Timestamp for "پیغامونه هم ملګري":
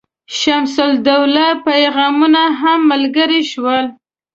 1.67-3.41